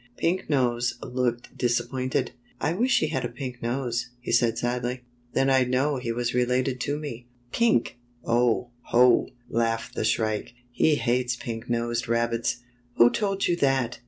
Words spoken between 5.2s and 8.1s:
Then I'd know he was related to me." ''Pink!